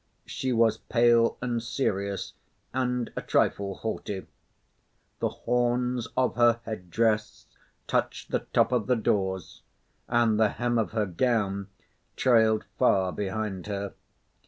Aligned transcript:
She 0.25 0.51
was 0.51 0.79
pale 0.79 1.37
and 1.43 1.61
serious, 1.61 2.33
and 2.73 3.13
a 3.15 3.21
trifle 3.21 3.75
haughty. 3.75 4.25
The 5.19 5.29
horns 5.29 6.07
of 6.17 6.37
her 6.37 6.59
head 6.65 6.89
dress 6.89 7.45
touched 7.85 8.31
the 8.31 8.47
top 8.51 8.71
of 8.71 8.87
the 8.87 8.95
doors 8.95 9.61
and 10.07 10.39
the 10.39 10.49
hem 10.49 10.79
of 10.79 10.93
her 10.93 11.05
gown 11.05 11.67
trailed 12.15 12.65
far 12.79 13.11
behind 13.11 13.67
her. 13.67 13.93